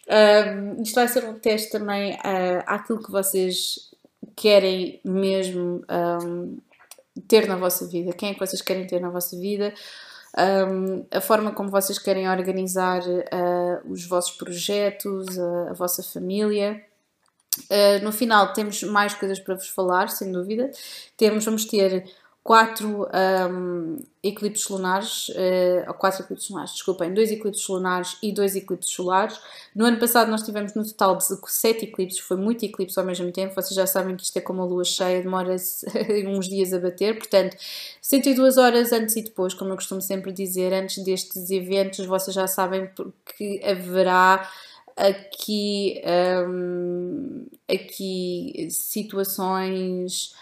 [0.07, 3.93] Uh, isto vai ser um teste também uh, àquilo que vocês
[4.35, 5.85] querem mesmo
[6.25, 6.59] um,
[7.29, 8.13] ter na vossa vida.
[8.13, 9.73] Quem é que vocês querem ter na vossa vida?
[10.39, 16.83] Um, a forma como vocês querem organizar uh, os vossos projetos, a, a vossa família.
[17.71, 20.71] Uh, no final temos mais coisas para vos falar, sem dúvida.
[21.17, 22.11] Temos, vamos ter
[22.43, 23.07] quatro
[23.51, 29.41] um, eclipses lunares, uh, quatro eclipses lunares, desculpem, dois eclipses lunares e dois eclipses solares.
[29.75, 33.31] No ano passado nós tivemos no total de sete eclipses, foi muito eclipse ao mesmo
[33.31, 35.55] tempo, vocês já sabem que isto é como a lua cheia, demora
[36.27, 37.57] uns dias a bater, portanto,
[38.01, 42.49] 102 horas antes e depois, como eu costumo sempre dizer, antes destes eventos, vocês já
[42.49, 42.91] sabem
[43.37, 44.51] que haverá
[44.97, 46.03] aqui,
[46.49, 50.35] um, aqui situações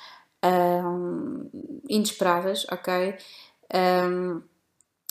[0.44, 1.48] um,
[1.90, 3.16] inesperadas, ok?
[3.74, 4.42] Um,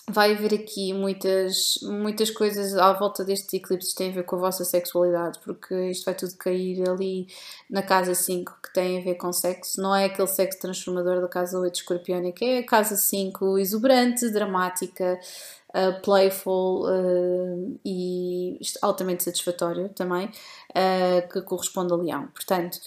[0.10, 4.36] vai haver aqui muitas, muitas coisas à volta destes eclipses que têm a ver com
[4.38, 7.28] a vossa sexualidade, porque isto vai tudo cair ali
[7.70, 9.80] na casa 5 que tem a ver com sexo.
[9.82, 15.20] Não é aquele sexo transformador da casa 8 escorpiónica, é a casa 5 exuberante, dramática,
[15.70, 22.28] uh, playful uh, e altamente satisfatório também, uh, que corresponde a Leão.
[22.34, 22.80] Portanto,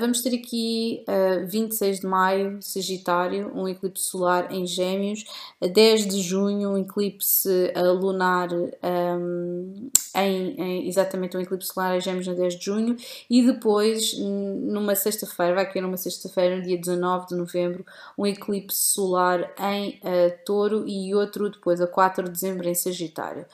[0.00, 1.04] vamos ter aqui
[1.46, 5.24] 26 de maio, Sagitário, um eclipse solar em Gêmeos,
[5.60, 12.26] 10 de junho, um eclipse lunar um, em, em, exatamente um eclipse solar em Gêmeos
[12.26, 12.96] na 10 de junho,
[13.28, 17.86] e depois, numa sexta-feira, vai cair numa sexta-feira, no dia 19 de novembro,
[18.18, 20.00] um eclipse solar em
[20.44, 23.46] Touro e outro depois a 4 4 de dezembro em Sagitário.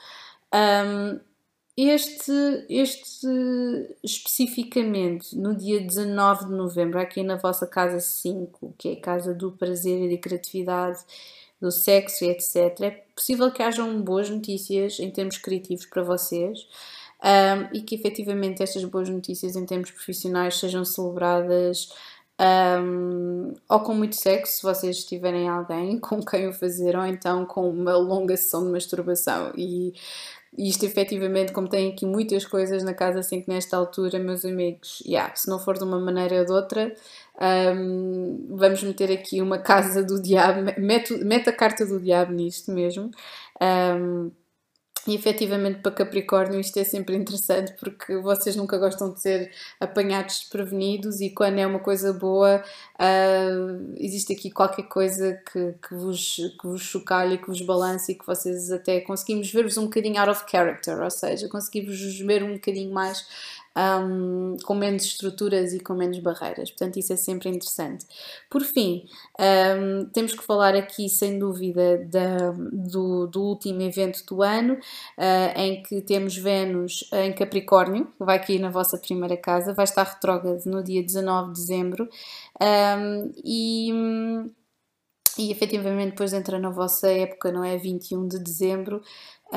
[0.55, 1.21] Um,
[1.77, 2.33] este,
[2.71, 3.27] este
[4.03, 9.35] especificamente no dia 19 de novembro, aqui na vossa casa 5, que é a casa
[9.35, 11.01] do prazer e da criatividade,
[11.61, 16.67] do sexo e etc., é possível que hajam boas notícias em termos criativos para vocês
[17.23, 21.93] um, e que efetivamente estas boas notícias em termos profissionais sejam celebradas
[22.39, 27.47] um, ou com muito sexo, se vocês tiverem alguém com quem o fazer, ou então
[27.47, 29.53] com uma longa sessão de masturbação.
[29.57, 29.95] E
[30.59, 35.35] isto efetivamente, como tem aqui muitas coisas na casa 5 nesta altura, meus amigos, yeah,
[35.35, 36.95] se não for de uma maneira ou de outra,
[37.77, 42.73] um, vamos meter aqui uma casa do diabo, mete, mete a carta do diabo nisto
[42.73, 43.11] mesmo.
[43.61, 44.31] Um,
[45.07, 50.41] e efetivamente para Capricórnio isto é sempre interessante porque vocês nunca gostam de ser apanhados
[50.41, 52.63] desprevenidos e quando é uma coisa boa
[52.95, 58.15] uh, existe aqui qualquer coisa que, que, vos, que vos chocalhe, que vos balance e
[58.15, 62.55] que vocês até conseguimos ver-vos um bocadinho out of character, ou seja, conseguimos ver um
[62.55, 63.27] bocadinho mais
[63.77, 66.71] um, com menos estruturas e com menos barreiras.
[66.71, 68.07] Portanto, isso é sempre interessante.
[68.51, 69.07] Por fim,
[69.39, 75.59] um, temos que falar aqui, sem dúvida, da, do, do, último evento do ano, uh,
[75.59, 80.05] em que temos Vênus em Capricórnio, que vai aqui na vossa primeira casa, vai estar
[80.05, 82.09] retrógrado no dia 19 de dezembro.
[82.61, 83.93] Um, e
[85.39, 87.77] e efetivamente depois entra na vossa época, não é?
[87.77, 89.03] 21 de dezembro,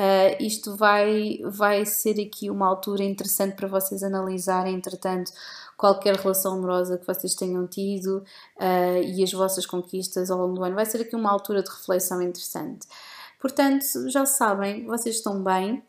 [0.00, 5.30] Uh, isto vai, vai ser aqui uma altura interessante para vocês analisarem, entretanto,
[5.76, 8.24] qualquer relação amorosa que vocês tenham tido
[8.56, 10.74] uh, e as vossas conquistas ao longo do ano.
[10.74, 12.88] Vai ser aqui uma altura de reflexão interessante.
[13.38, 15.82] Portanto, já sabem, vocês estão bem,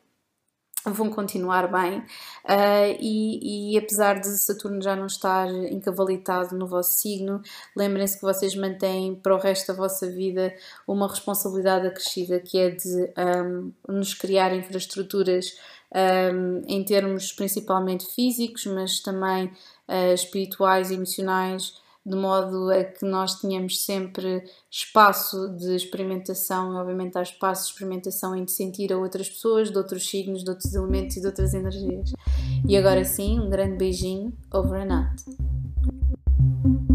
[0.86, 6.94] vão continuar bem uh, e, e, apesar de Saturno já não estar encavalitado no vosso
[6.94, 7.42] signo,
[7.76, 10.54] lembrem-se que vocês mantêm para o resto da vossa vida
[10.88, 15.58] uma responsabilidade acrescida que é de um, nos criar infraestruturas
[15.94, 19.46] um, em termos principalmente físicos, mas também
[19.88, 27.18] uh, espirituais e emocionais de modo a que nós tenhamos sempre espaço de experimentação, obviamente
[27.18, 30.74] há espaço de experimentação em de sentir a outras pessoas, de outros signos, de outros
[30.74, 32.12] elementos e de outras energias.
[32.68, 36.91] E agora sim, um grande beijinho, over and out.